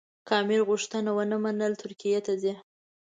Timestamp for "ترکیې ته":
1.81-2.33